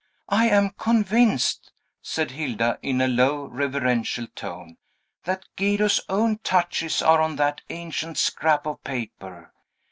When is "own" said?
6.09-6.39